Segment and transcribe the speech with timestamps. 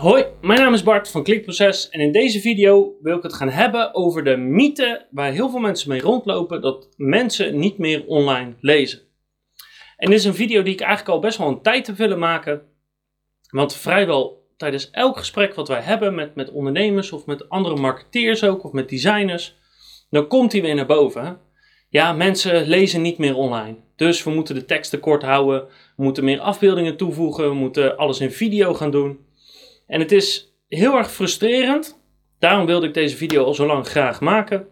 [0.00, 3.48] Hoi, mijn naam is Bart van Klikproces en in deze video wil ik het gaan
[3.48, 8.54] hebben over de mythe waar heel veel mensen mee rondlopen dat mensen niet meer online
[8.60, 9.00] lezen.
[9.96, 12.18] En dit is een video die ik eigenlijk al best wel een tijd heb willen
[12.18, 12.62] maken,
[13.50, 18.44] want vrijwel tijdens elk gesprek wat wij hebben met, met ondernemers of met andere marketeers
[18.44, 19.56] ook of met designers,
[20.10, 21.40] dan komt hij weer naar boven.
[21.88, 23.76] Ja, mensen lezen niet meer online.
[23.96, 25.64] Dus we moeten de teksten kort houden,
[25.96, 29.28] we moeten meer afbeeldingen toevoegen, we moeten alles in video gaan doen.
[29.90, 32.00] En het is heel erg frustrerend.
[32.38, 34.68] Daarom wilde ik deze video al zo lang graag maken.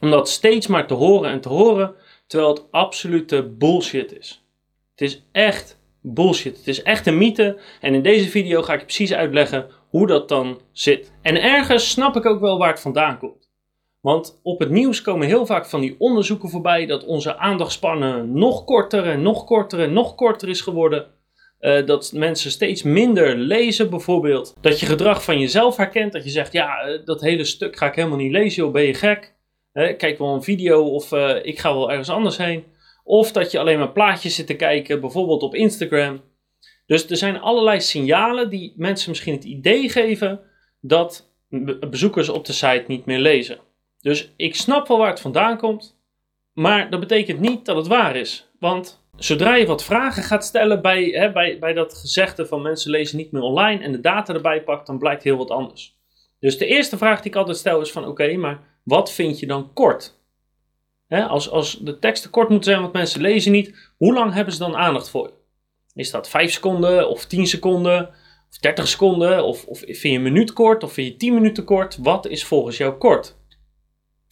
[0.00, 1.94] Om dat steeds maar te horen en te horen,
[2.26, 4.44] terwijl het absolute bullshit is.
[4.90, 6.56] Het is echt bullshit.
[6.56, 7.58] Het is echt een mythe.
[7.80, 11.12] En in deze video ga ik precies uitleggen hoe dat dan zit.
[11.22, 13.50] En ergens snap ik ook wel waar het vandaan komt.
[14.00, 18.64] Want op het nieuws komen heel vaak van die onderzoeken voorbij dat onze aandachtspannen nog
[18.64, 21.06] korter en nog korter en nog korter is geworden.
[21.60, 24.54] Uh, dat mensen steeds minder lezen, bijvoorbeeld.
[24.60, 26.12] Dat je gedrag van jezelf herkent.
[26.12, 28.82] Dat je zegt: Ja, uh, dat hele stuk ga ik helemaal niet lezen, joh, ben
[28.82, 29.34] je gek?
[29.72, 32.64] Kijk wel een video of ik ga wel ergens anders heen.
[33.04, 36.20] Of dat je alleen maar plaatjes zit te kijken, bijvoorbeeld op Instagram.
[36.86, 40.40] Dus er zijn allerlei signalen die mensen misschien het idee geven
[40.80, 41.32] dat
[41.90, 43.58] bezoekers op de site niet meer lezen.
[44.00, 45.98] Dus ik snap wel waar het vandaan komt,
[46.52, 48.50] maar dat betekent niet dat het waar is.
[48.58, 52.90] Want zodra je wat vragen gaat stellen bij, hè, bij, bij dat gezegde van mensen
[52.90, 55.98] lezen niet meer online en de data erbij pakt, dan blijkt heel wat anders.
[56.38, 59.46] Dus de eerste vraag die ik altijd stel is van oké, maar wat vind je
[59.46, 60.18] dan kort?
[61.06, 64.52] Hè, als, als de teksten kort moeten zijn, want mensen lezen niet, hoe lang hebben
[64.52, 65.32] ze dan aandacht voor je?
[65.94, 68.08] Is dat 5 seconden of 10 seconden
[68.50, 69.44] of 30 seconden?
[69.44, 71.96] Of, of vind je een minuut kort of vind je 10 minuten kort?
[71.96, 73.38] Wat is volgens jou kort?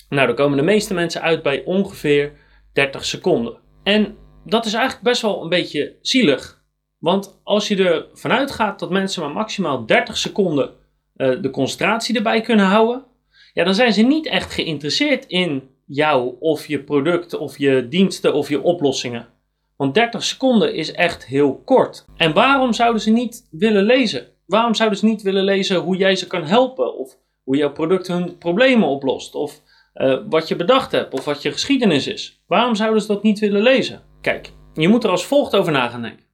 [0.09, 2.33] Nou, dan komen de meeste mensen uit bij ongeveer
[2.73, 3.59] 30 seconden.
[3.83, 4.17] En
[4.49, 6.63] dat is eigenlijk best wel een beetje zielig.
[6.99, 10.71] Want als je ervan uitgaat dat mensen maar maximaal 30 seconden
[11.17, 13.05] uh, de concentratie erbij kunnen houden,
[13.53, 18.35] ja, dan zijn ze niet echt geïnteresseerd in jou of je producten of je diensten
[18.35, 19.29] of je oplossingen.
[19.77, 22.05] Want 30 seconden is echt heel kort.
[22.17, 24.27] En waarom zouden ze niet willen lezen?
[24.47, 26.99] Waarom zouden ze niet willen lezen hoe jij ze kan helpen?
[26.99, 29.35] Of hoe jouw product hun problemen oplost?
[29.35, 29.63] Of
[29.95, 31.13] uh, wat je bedacht hebt?
[31.13, 32.43] Of wat je geschiedenis is?
[32.47, 34.03] Waarom zouden ze dat niet willen lezen?
[34.21, 36.25] Kijk, je moet er als volgt over na gaan denken.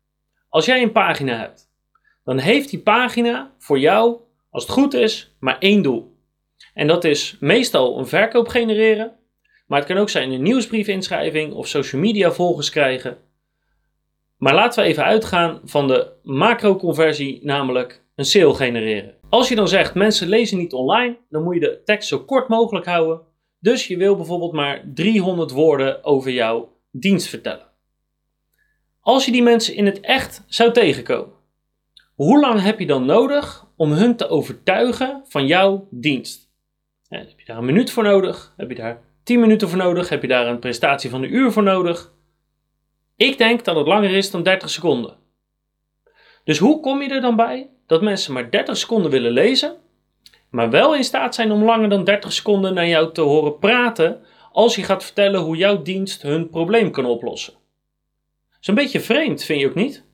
[0.49, 1.71] Als jij een pagina hebt,
[2.25, 6.17] dan heeft die pagina voor jou, als het goed is, maar één doel.
[6.75, 9.12] En dat is meestal een verkoop genereren,
[9.67, 13.19] maar het kan ook zijn een nieuwsbriefinschrijving of social media volgers krijgen.
[14.37, 19.15] Maar laten we even uitgaan van de macro-conversie, namelijk een sale genereren.
[19.28, 22.49] Als je dan zegt mensen lezen niet online, dan moet je de tekst zo kort
[22.49, 23.21] mogelijk houden.
[23.61, 27.73] Dus je wil bijvoorbeeld maar 300 woorden over jouw dienst vertellen.
[29.05, 31.33] Als je die mensen in het echt zou tegenkomen,
[32.15, 36.51] hoe lang heb je dan nodig om hun te overtuigen van jouw dienst?
[37.09, 38.55] heb je daar een minuut voor nodig?
[38.57, 40.09] Heb je daar 10 minuten voor nodig?
[40.09, 42.13] Heb je daar een prestatie van een uur voor nodig?
[43.17, 45.17] Ik denk dat het langer is dan 30 seconden.
[46.45, 49.77] Dus hoe kom je er dan bij dat mensen maar 30 seconden willen lezen,
[50.51, 54.25] maar wel in staat zijn om langer dan 30 seconden naar jou te horen praten
[54.53, 57.63] als je gaat vertellen hoe jouw dienst hun probleem kan oplossen?
[58.65, 60.05] Is een beetje vreemd, vind je ook niet?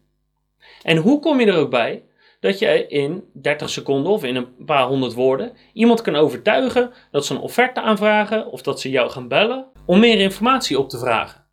[0.83, 2.05] En hoe kom je er ook bij
[2.41, 7.27] dat je in 30 seconden of in een paar honderd woorden iemand kan overtuigen dat
[7.27, 10.99] ze een offerte aanvragen of dat ze jou gaan bellen om meer informatie op te
[10.99, 11.45] vragen.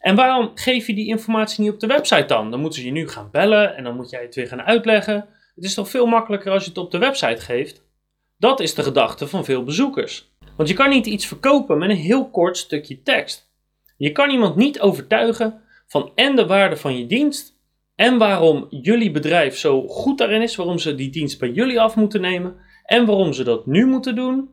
[0.00, 2.50] En waarom geef je die informatie niet op de website dan?
[2.50, 5.28] Dan moeten ze je nu gaan bellen en dan moet jij het weer gaan uitleggen.
[5.54, 7.84] Het is toch veel makkelijker als je het op de website geeft?
[8.38, 10.30] Dat is de gedachte van veel bezoekers.
[10.56, 13.50] Want je kan niet iets verkopen met een heel kort stukje tekst.
[13.96, 17.56] Je kan iemand niet overtuigen van en de waarde van je dienst
[17.94, 21.96] en waarom jullie bedrijf zo goed daarin is, waarom ze die dienst bij jullie af
[21.96, 24.50] moeten nemen en waarom ze dat nu moeten doen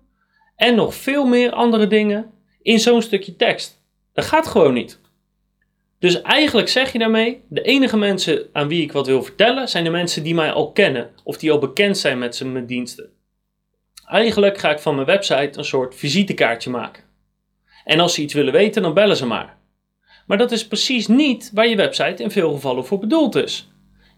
[0.56, 3.82] en nog veel meer andere dingen in zo'n stukje tekst.
[4.14, 5.02] Dat gaat gewoon niet.
[6.00, 9.84] Dus eigenlijk zeg je daarmee, de enige mensen aan wie ik wat wil vertellen zijn
[9.84, 13.10] de mensen die mij al kennen of die al bekend zijn met zijn diensten.
[14.08, 17.04] Eigenlijk ga ik van mijn website een soort visitekaartje maken.
[17.84, 19.58] En als ze iets willen weten, dan bellen ze maar.
[20.26, 23.68] Maar dat is precies niet waar je website in veel gevallen voor bedoeld is.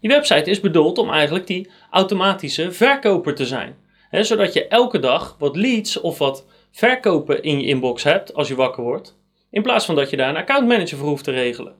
[0.00, 3.76] Je website is bedoeld om eigenlijk die automatische verkoper te zijn.
[4.10, 8.54] zodat je elke dag wat leads of wat verkopen in je inbox hebt als je
[8.54, 9.18] wakker wordt.
[9.50, 11.74] In plaats van dat je daar een accountmanager voor hoeft te regelen.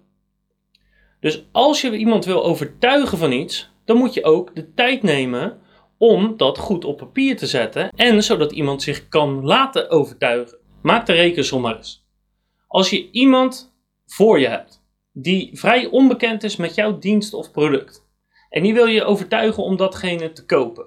[1.21, 5.59] Dus als je iemand wil overtuigen van iets, dan moet je ook de tijd nemen
[5.99, 10.59] om dat goed op papier te zetten en zodat iemand zich kan laten overtuigen.
[10.83, 12.05] Maak de rekensom maar eens.
[12.67, 13.76] Als je iemand
[14.07, 18.05] voor je hebt die vrij onbekend is met jouw dienst of product
[18.51, 20.87] en die wil je overtuigen om datgene te kopen,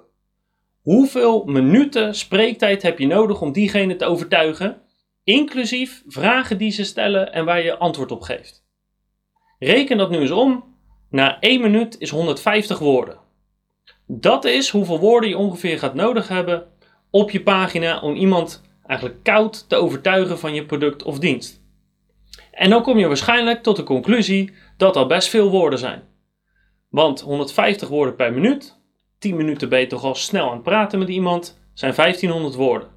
[0.80, 4.82] Hoeveel minuten spreektijd heb je nodig om diegene te overtuigen,
[5.24, 8.64] inclusief vragen die ze stellen en waar je antwoord op geeft?
[9.58, 10.64] Reken dat nu eens om.
[11.10, 13.18] Na 1 minuut is 150 woorden.
[14.06, 16.66] Dat is hoeveel woorden je ongeveer gaat nodig hebben
[17.10, 21.59] op je pagina om iemand eigenlijk koud te overtuigen van je product of dienst.
[22.52, 26.02] En dan kom je waarschijnlijk tot de conclusie dat al best veel woorden zijn.
[26.88, 28.78] Want 150 woorden per minuut,
[29.18, 32.88] 10 minuten ben je toch al snel aan het praten met iemand, zijn 1500 woorden.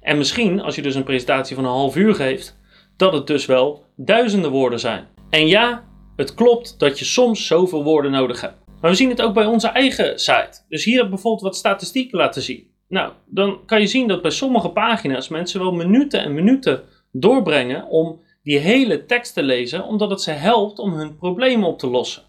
[0.00, 2.58] En misschien, als je dus een presentatie van een half uur geeft,
[2.96, 5.06] dat het dus wel duizenden woorden zijn.
[5.30, 5.84] En ja,
[6.16, 8.64] het klopt dat je soms zoveel woorden nodig hebt.
[8.80, 10.64] Maar we zien het ook bij onze eigen site.
[10.68, 12.70] Dus hier heb ik bijvoorbeeld wat statistieken laten zien.
[12.88, 16.82] Nou, dan kan je zien dat bij sommige pagina's mensen wel minuten en minuten
[17.12, 21.78] doorbrengen om die hele tekst te lezen, omdat het ze helpt om hun problemen op
[21.78, 22.22] te lossen.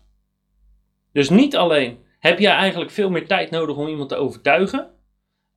[1.14, 4.92] Dus niet alleen heb jij eigenlijk veel meer tijd nodig om iemand te overtuigen,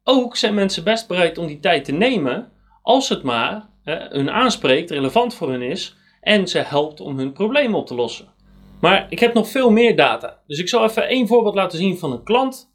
[0.05, 2.53] ook zijn mensen best bereid om die tijd te nemen
[2.83, 7.79] als het maar hun aanspreekt, relevant voor hun is en ze helpt om hun problemen
[7.79, 8.29] op te lossen.
[8.81, 10.43] Maar ik heb nog veel meer data.
[10.47, 12.73] Dus ik zal even één voorbeeld laten zien van een klant.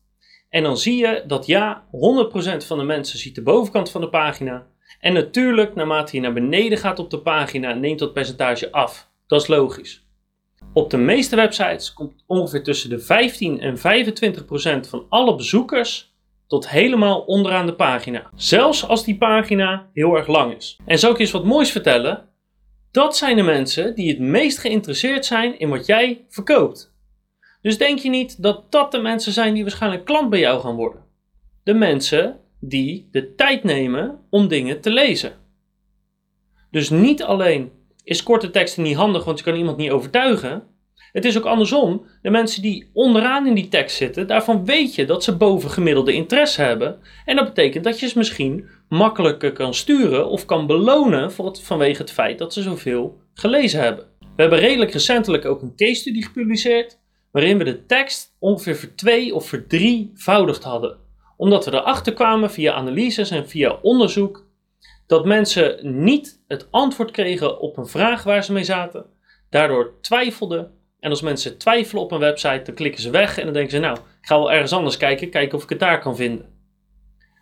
[0.50, 1.88] En dan zie je dat ja, 100%
[2.66, 4.68] van de mensen ziet de bovenkant van de pagina.
[5.04, 9.10] En natuurlijk, naarmate je naar beneden gaat op de pagina, neemt dat percentage af.
[9.28, 10.08] Dat is logisch.
[10.74, 16.14] Op de meeste websites komt ongeveer tussen de 15 en 25% van alle bezoekers
[16.48, 18.30] tot helemaal onderaan de pagina.
[18.36, 20.80] Zelfs als die pagina heel erg lang is.
[20.86, 22.30] En zal ik je eens wat moois vertellen?
[22.92, 26.96] Dat zijn de mensen die het meest geïnteresseerd zijn in wat jij verkoopt.
[27.62, 30.76] Dus denk je niet dat dat de mensen zijn die waarschijnlijk klant bij jou gaan
[30.76, 31.02] worden?
[31.64, 35.34] De mensen die de tijd nemen om dingen te lezen.
[36.72, 37.72] Dus niet alleen
[38.04, 40.64] is korte teksten niet handig, want je kan iemand niet overtuigen.
[41.12, 42.06] Het is ook andersom.
[42.22, 46.62] De mensen die onderaan in die tekst zitten, daarvan weet je dat ze bovengemiddelde interesse
[46.62, 47.00] hebben.
[47.26, 51.62] En dat betekent dat je ze misschien makkelijker kan sturen of kan belonen voor het,
[51.62, 54.06] vanwege het feit dat ze zoveel gelezen hebben.
[54.20, 57.00] We hebben redelijk recentelijk ook een case study gepubliceerd,
[57.32, 61.03] waarin we de tekst ongeveer voor twee of voor drievoudigd hadden.
[61.44, 64.46] Omdat we erachter kwamen via analyses en via onderzoek
[65.08, 69.06] dat mensen niet het antwoord kregen op een vraag waar ze mee zaten,
[69.50, 73.54] daardoor twijfelden en als mensen twijfelen op een website, dan klikken ze weg en dan
[73.54, 76.16] denken ze, nou, ik ga wel ergens anders kijken, kijken of ik het daar kan
[76.16, 76.46] vinden.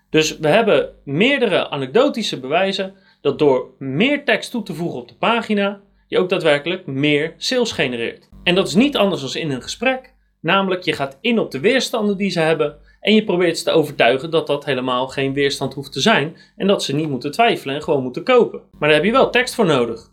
[0.09, 5.15] Dus we hebben meerdere anekdotische bewijzen dat door meer tekst toe te voegen op de
[5.15, 8.29] pagina, je ook daadwerkelijk meer sales genereert.
[8.43, 11.59] En dat is niet anders dan in een gesprek, namelijk je gaat in op de
[11.59, 15.73] weerstanden die ze hebben en je probeert ze te overtuigen dat dat helemaal geen weerstand
[15.73, 18.61] hoeft te zijn en dat ze niet moeten twijfelen en gewoon moeten kopen.
[18.71, 20.09] Maar daar heb je wel tekst voor nodig.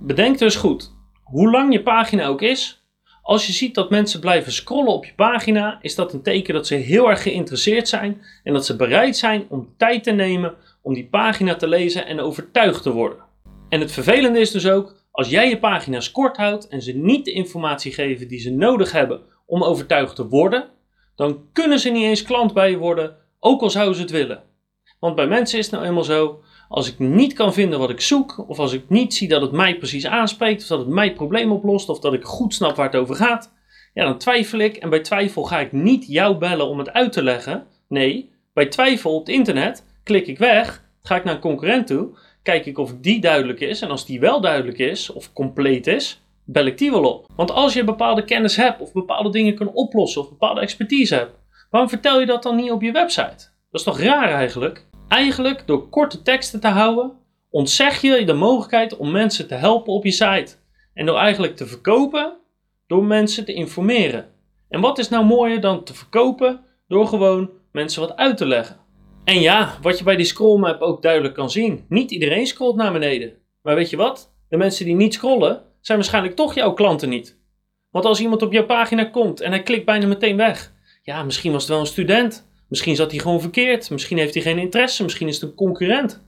[0.00, 0.92] Bedenk dus goed,
[1.22, 2.84] hoe lang je pagina ook is,
[3.22, 6.66] als je ziet dat mensen blijven scrollen op je pagina, is dat een teken dat
[6.66, 10.94] ze heel erg geïnteresseerd zijn en dat ze bereid zijn om tijd te nemen om
[10.94, 13.18] die pagina te lezen en overtuigd te worden.
[13.68, 17.24] En het vervelende is dus ook, als jij je pagina's kort houdt en ze niet
[17.24, 20.68] de informatie geven die ze nodig hebben om overtuigd te worden,
[21.16, 24.42] dan kunnen ze niet eens klant bij je worden, ook al zouden ze het willen.
[25.00, 28.00] Want bij mensen is het nou eenmaal zo, als ik niet kan vinden wat ik
[28.00, 31.12] zoek, of als ik niet zie dat het mij precies aanspreekt, of dat het mij
[31.12, 33.52] probleem oplost, of dat ik goed snap waar het over gaat,
[33.92, 34.76] ja, dan twijfel ik.
[34.76, 37.66] En bij twijfel ga ik niet jou bellen om het uit te leggen.
[37.88, 42.16] Nee, bij twijfel op het internet klik ik weg, ga ik naar een concurrent toe,
[42.44, 43.80] kijk ik of die duidelijk is.
[43.80, 47.26] En als die wel duidelijk is, of compleet is, bel ik die wel op.
[47.36, 51.38] Want als je bepaalde kennis hebt, of bepaalde dingen kan oplossen, of bepaalde expertise hebt,
[51.70, 53.52] waarom vertel je dat dan niet op je website?
[53.70, 54.86] Dat is toch raar eigenlijk?
[55.08, 57.12] Eigenlijk door korte teksten te houden,
[57.50, 60.54] ontzeg je de mogelijkheid om mensen te helpen op je site.
[60.94, 62.36] En door eigenlijk te verkopen,
[62.86, 64.26] door mensen te informeren.
[64.68, 68.83] En wat is nou mooier dan te verkopen door gewoon mensen wat uit te leggen?
[69.24, 71.84] En ja, wat je bij die scrollmap ook duidelijk kan zien.
[71.88, 73.32] Niet iedereen scrolt naar beneden.
[73.62, 74.34] Maar weet je wat?
[74.48, 77.38] De mensen die niet scrollen, zijn waarschijnlijk toch jouw klanten niet.
[77.90, 80.72] Want als iemand op jouw pagina komt en hij klikt bijna meteen weg.
[81.02, 82.48] Ja, misschien was het wel een student.
[82.68, 83.90] Misschien zat hij gewoon verkeerd.
[83.90, 85.02] Misschien heeft hij geen interesse.
[85.02, 86.24] Misschien is het een concurrent.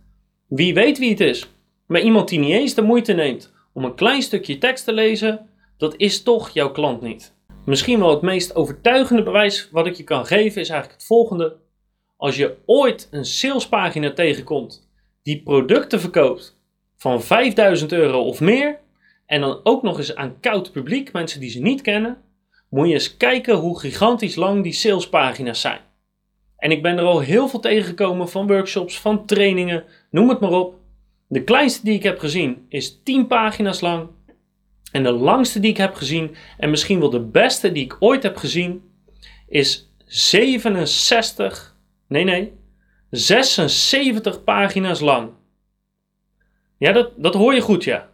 [0.48, 1.48] Wie weet wie het is.
[1.86, 5.48] Maar iemand die niet eens de moeite neemt om een klein stukje tekst te lezen,
[5.76, 7.34] dat is toch jouw klant niet.
[7.64, 11.56] Misschien wel het meest overtuigende bewijs wat ik je kan geven is eigenlijk het volgende.
[12.16, 14.88] Als je ooit een salespagina tegenkomt
[15.22, 16.58] die producten verkoopt
[16.96, 18.78] van 5000 euro of meer,
[19.26, 22.18] en dan ook nog eens aan koud publiek, mensen die ze niet kennen,
[22.70, 25.80] moet je eens kijken hoe gigantisch lang die salespagina's zijn.
[26.56, 30.50] En ik ben er al heel veel tegengekomen van workshops, van trainingen, noem het maar
[30.50, 30.74] op.
[31.28, 34.08] De kleinste die ik heb gezien is 10 pagina's lang.
[34.92, 38.22] En de langste die ik heb gezien, en misschien wel de beste die ik ooit
[38.22, 38.82] heb gezien,
[39.48, 41.75] is 67
[42.08, 42.52] Nee, nee.
[43.10, 45.30] 76 pagina's lang.
[46.78, 48.08] Ja, dat, dat hoor je goed, ja.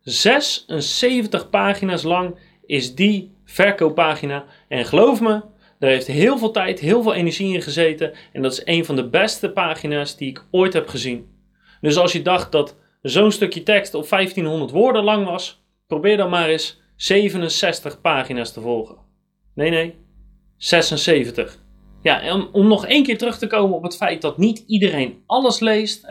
[0.00, 4.44] 76 pagina's lang is die verkooppagina.
[4.68, 5.42] En geloof me,
[5.78, 8.12] daar heeft heel veel tijd, heel veel energie in gezeten.
[8.32, 11.30] En dat is een van de beste pagina's die ik ooit heb gezien.
[11.80, 16.30] Dus als je dacht dat zo'n stukje tekst op 1500 woorden lang was, probeer dan
[16.30, 18.96] maar eens 67 pagina's te volgen.
[19.54, 19.94] Nee, nee,
[20.56, 21.61] 76.
[22.02, 25.22] Ja, en om nog één keer terug te komen op het feit dat niet iedereen
[25.26, 26.06] alles leest.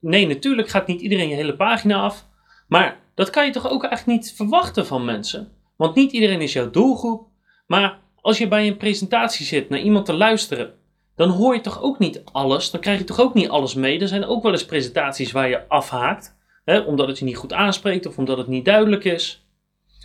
[0.00, 2.26] nee, natuurlijk gaat niet iedereen je hele pagina af.
[2.68, 5.52] Maar dat kan je toch ook eigenlijk niet verwachten van mensen?
[5.76, 7.26] Want niet iedereen is jouw doelgroep.
[7.66, 10.74] Maar als je bij een presentatie zit naar iemand te luisteren,
[11.16, 12.70] dan hoor je toch ook niet alles.
[12.70, 14.00] Dan krijg je toch ook niet alles mee.
[14.00, 17.52] Er zijn ook wel eens presentaties waar je afhaakt, hè, omdat het je niet goed
[17.52, 19.46] aanspreekt of omdat het niet duidelijk is.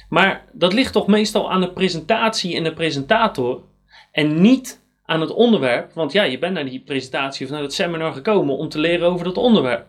[0.09, 3.63] Maar dat ligt toch meestal aan de presentatie en de presentator
[4.11, 5.93] en niet aan het onderwerp.
[5.93, 9.07] Want ja, je bent naar die presentatie of naar het seminar gekomen om te leren
[9.07, 9.85] over dat onderwerp.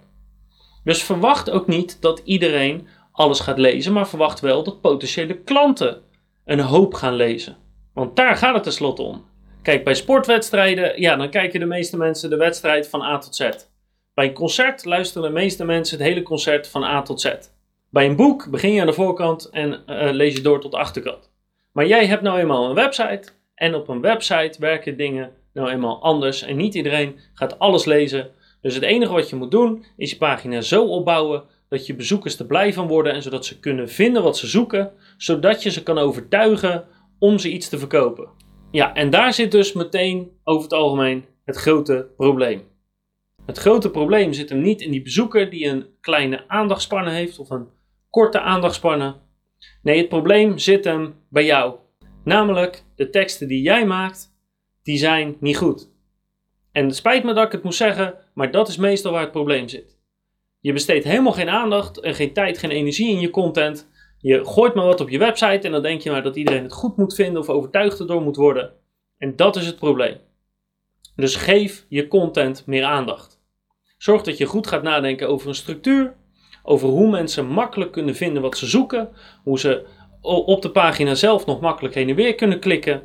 [0.84, 6.02] Dus verwacht ook niet dat iedereen alles gaat lezen, maar verwacht wel dat potentiële klanten
[6.44, 7.56] een hoop gaan lezen.
[7.94, 9.24] Want daar gaat het tenslotte om.
[9.62, 13.50] Kijk, bij sportwedstrijden, ja, dan kijken de meeste mensen de wedstrijd van A tot Z.
[14.14, 17.34] Bij een concert luisteren de meeste mensen het hele concert van A tot Z.
[17.90, 20.78] Bij een boek begin je aan de voorkant en uh, lees je door tot de
[20.78, 21.30] achterkant.
[21.72, 23.22] Maar jij hebt nou eenmaal een website
[23.60, 28.30] en op een website werken dingen nou eenmaal anders en niet iedereen gaat alles lezen.
[28.60, 32.38] Dus het enige wat je moet doen is je pagina zo opbouwen dat je bezoekers
[32.38, 35.82] er blij van worden en zodat ze kunnen vinden wat ze zoeken, zodat je ze
[35.82, 36.84] kan overtuigen
[37.18, 38.28] om ze iets te verkopen.
[38.70, 42.62] Ja, en daar zit dus meteen over het algemeen het grote probleem.
[43.46, 47.50] Het grote probleem zit hem niet in die bezoeker die een kleine aandachtspannen heeft of
[47.50, 47.68] een
[48.10, 49.14] korte aandachtspannen.
[49.82, 51.74] Nee, het probleem zit hem bij jou.
[52.24, 54.34] Namelijk, de teksten die jij maakt,
[54.82, 55.90] die zijn niet goed.
[56.72, 59.68] En spijt me dat ik het moet zeggen, maar dat is meestal waar het probleem
[59.68, 59.98] zit.
[60.58, 63.88] Je besteedt helemaal geen aandacht en geen tijd, geen energie in je content.
[64.18, 66.72] Je gooit maar wat op je website en dan denk je maar dat iedereen het
[66.72, 68.72] goed moet vinden of overtuigd erdoor moet worden.
[69.18, 70.16] En dat is het probleem.
[71.16, 73.40] Dus geef je content meer aandacht.
[73.98, 76.16] Zorg dat je goed gaat nadenken over een structuur,
[76.62, 79.08] over hoe mensen makkelijk kunnen vinden wat ze zoeken,
[79.42, 79.86] hoe ze
[80.22, 83.02] op de pagina zelf nog makkelijk heen en weer kunnen klikken,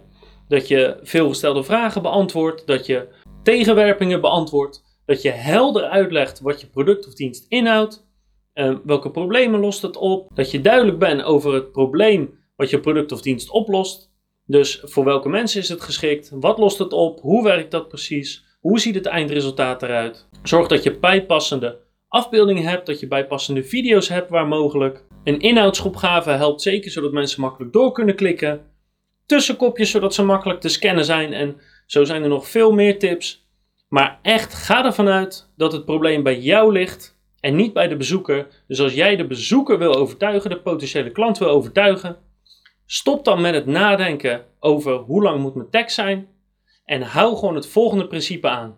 [0.47, 3.07] dat je veelgestelde vragen beantwoordt, dat je
[3.43, 8.07] tegenwerpingen beantwoordt, dat je helder uitlegt wat je product of dienst inhoudt,
[8.53, 12.79] uh, welke problemen lost het op, dat je duidelijk bent over het probleem wat je
[12.79, 14.13] product of dienst oplost.
[14.45, 16.31] Dus voor welke mensen is het geschikt?
[16.33, 17.19] Wat lost het op?
[17.21, 18.45] Hoe werkt dat precies?
[18.59, 20.27] Hoe ziet het eindresultaat eruit?
[20.43, 21.84] Zorg dat je bijpassende
[22.15, 25.03] afbeeldingen hebt, dat je bijpassende video's hebt waar mogelijk.
[25.23, 28.61] Een inhoudsopgave helpt zeker zodat mensen makkelijk door kunnen klikken.
[29.25, 33.47] Tussenkopjes zodat ze makkelijk te scannen zijn en zo zijn er nog veel meer tips.
[33.89, 37.95] Maar echt ga ervan uit dat het probleem bij jou ligt en niet bij de
[37.95, 38.47] bezoeker.
[38.67, 42.17] Dus als jij de bezoeker wil overtuigen, de potentiële klant wil overtuigen,
[42.85, 46.27] stop dan met het nadenken over hoe lang moet mijn tekst zijn
[46.85, 48.77] en hou gewoon het volgende principe aan.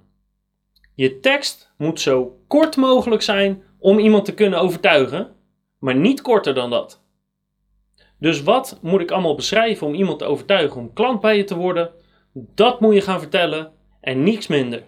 [0.96, 5.36] Je tekst moet zo kort mogelijk zijn om iemand te kunnen overtuigen,
[5.80, 7.06] maar niet korter dan dat.
[8.20, 11.56] Dus wat moet ik allemaal beschrijven om iemand te overtuigen om klant bij je te
[11.56, 11.92] worden?
[12.34, 14.84] Dat moet je gaan vertellen en niets minder.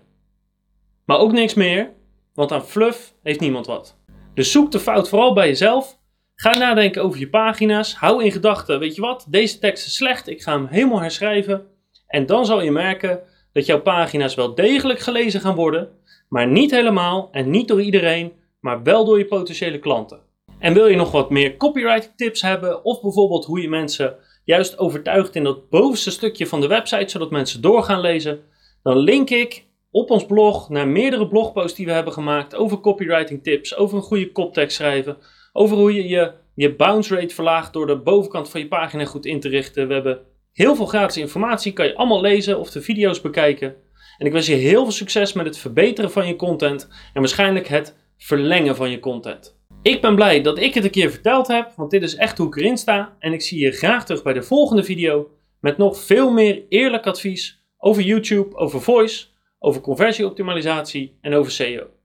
[1.06, 1.94] Maar ook niks meer,
[2.34, 3.98] want aan fluff heeft niemand wat.
[4.34, 5.98] Dus zoek de fout vooral bij jezelf.
[6.36, 7.96] Ga nadenken over je pagina's.
[7.96, 11.68] Hou in gedachten, weet je wat, deze tekst is slecht, ik ga hem helemaal herschrijven.
[12.08, 13.20] En dan zal je merken
[13.54, 15.90] dat jouw pagina's wel degelijk gelezen gaan worden,
[16.30, 20.20] maar niet helemaal en niet door iedereen, maar wel door je potentiële klanten.
[20.60, 24.78] En wil je nog wat meer copywriting tips hebben, of bijvoorbeeld hoe je mensen juist
[24.78, 28.40] overtuigt in dat bovenste stukje van de website, zodat mensen door gaan lezen,
[28.84, 33.44] dan link ik op ons blog naar meerdere blogposts die we hebben gemaakt over copywriting
[33.44, 35.18] tips, over een goede koptekst schrijven,
[35.54, 39.26] over hoe je je, je bounce rate verlaagt door de bovenkant van je pagina goed
[39.26, 39.88] in te richten.
[39.88, 40.20] We hebben
[40.54, 43.76] heel veel gratis informatie, kan je allemaal lezen of de video's bekijken.
[44.20, 47.68] En ik wens je heel veel succes met het verbeteren van je content en waarschijnlijk
[47.68, 49.58] het verlengen van je content.
[49.82, 52.48] Ik ben blij dat ik het een keer verteld heb, want dit is echt hoe
[52.48, 53.16] ik erin sta.
[53.20, 57.08] En ik zie je graag terug bij de volgende video met nog veel meer eerlijk
[57.08, 59.26] advies over YouTube, over voice,
[59.60, 61.99] over conversieoptimalisatie en over SEO.